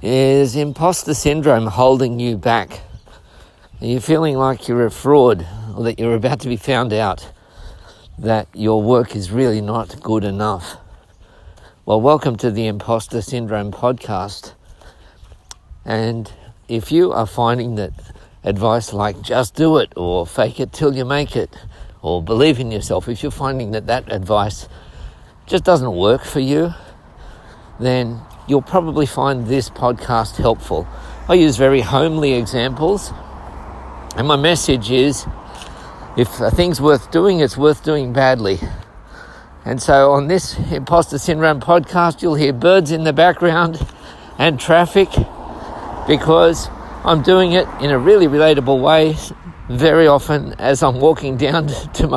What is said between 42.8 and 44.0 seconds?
in the background